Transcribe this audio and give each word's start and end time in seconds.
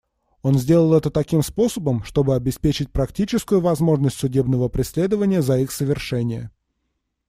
Он 0.41 0.55
сделал 0.55 0.95
это 0.95 1.11
таким 1.11 1.43
способом, 1.43 2.03
чтобы 2.03 2.33
обеспечить 2.33 2.91
практическую 2.91 3.61
возможность 3.61 4.17
судебного 4.17 4.67
преследования 4.67 5.43
за 5.43 5.59
их 5.59 5.71
совершение. 5.71 6.49